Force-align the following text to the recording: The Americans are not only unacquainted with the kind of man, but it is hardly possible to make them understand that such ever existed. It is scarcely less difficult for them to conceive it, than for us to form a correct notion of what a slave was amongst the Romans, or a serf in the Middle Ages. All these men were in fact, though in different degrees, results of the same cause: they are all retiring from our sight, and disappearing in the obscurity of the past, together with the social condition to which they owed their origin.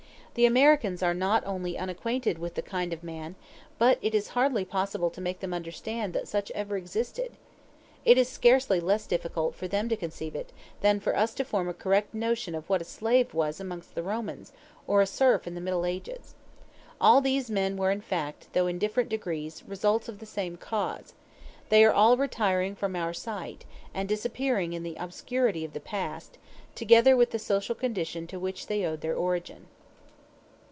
The 0.33 0.45
Americans 0.45 1.03
are 1.03 1.13
not 1.13 1.45
only 1.45 1.77
unacquainted 1.77 2.39
with 2.39 2.53
the 2.55 2.61
kind 2.61 2.93
of 2.93 3.03
man, 3.03 3.35
but 3.77 3.97
it 4.01 4.15
is 4.15 4.29
hardly 4.29 4.63
possible 4.63 5.09
to 5.09 5.19
make 5.19 5.41
them 5.41 5.53
understand 5.53 6.13
that 6.13 6.25
such 6.25 6.49
ever 6.51 6.77
existed. 6.77 7.33
It 8.05 8.17
is 8.17 8.29
scarcely 8.29 8.79
less 8.79 9.05
difficult 9.07 9.55
for 9.55 9.67
them 9.67 9.89
to 9.89 9.97
conceive 9.97 10.33
it, 10.33 10.53
than 10.79 11.01
for 11.01 11.17
us 11.17 11.33
to 11.33 11.43
form 11.43 11.67
a 11.67 11.73
correct 11.73 12.13
notion 12.13 12.55
of 12.55 12.69
what 12.69 12.79
a 12.81 12.85
slave 12.85 13.33
was 13.33 13.59
amongst 13.59 13.93
the 13.93 14.03
Romans, 14.03 14.53
or 14.87 15.01
a 15.01 15.05
serf 15.05 15.47
in 15.47 15.53
the 15.53 15.59
Middle 15.59 15.85
Ages. 15.85 16.33
All 17.01 17.19
these 17.19 17.51
men 17.51 17.75
were 17.75 17.91
in 17.91 17.99
fact, 17.99 18.47
though 18.53 18.67
in 18.67 18.79
different 18.79 19.09
degrees, 19.09 19.65
results 19.67 20.07
of 20.07 20.19
the 20.19 20.25
same 20.25 20.55
cause: 20.55 21.13
they 21.67 21.83
are 21.83 21.91
all 21.91 22.15
retiring 22.15 22.73
from 22.73 22.95
our 22.95 23.11
sight, 23.13 23.65
and 23.93 24.07
disappearing 24.07 24.71
in 24.71 24.83
the 24.83 24.95
obscurity 24.97 25.65
of 25.65 25.73
the 25.73 25.81
past, 25.81 26.37
together 26.73 27.17
with 27.17 27.31
the 27.31 27.37
social 27.39 27.75
condition 27.75 28.25
to 28.27 28.39
which 28.39 28.67
they 28.67 28.85
owed 28.85 29.01
their 29.01 29.15
origin. 29.17 29.67